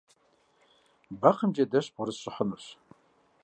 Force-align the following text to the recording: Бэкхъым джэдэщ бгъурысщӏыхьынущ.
Бэкхъым 1.19 1.51
джэдэщ 1.53 1.87
бгъурысщӏыхьынущ. 1.93 2.65